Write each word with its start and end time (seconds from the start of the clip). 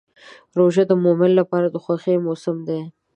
روژه 0.57 0.83
د 0.87 0.91
مؤمن 1.03 1.31
لپاره 1.39 1.67
د 1.69 1.75
خوښۍ 1.83 2.15
موسم 2.25 2.57
دی. 2.67 2.81